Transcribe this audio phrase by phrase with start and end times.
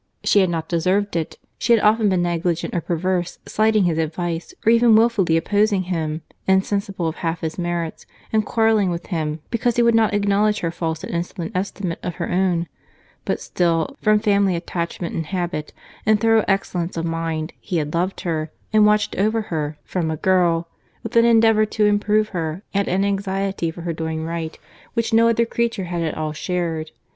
[0.23, 4.51] She had not deserved it; she had often been negligent or perverse, slighting his advice,
[4.65, 9.75] or even wilfully opposing him, insensible of half his merits, and quarrelling with him because
[9.75, 14.55] he would not acknowledge her false and insolent estimate of her own—but still, from family
[14.55, 15.71] attachment and habit,
[16.03, 20.17] and thorough excellence of mind, he had loved her, and watched over her from a
[20.17, 20.67] girl,
[21.03, 24.57] with an endeavour to improve her, and an anxiety for her doing right,
[24.95, 26.89] which no other creature had at all shared.